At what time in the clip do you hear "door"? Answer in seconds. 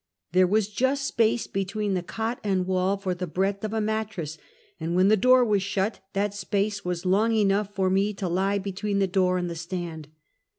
5.15-5.45, 9.05-9.37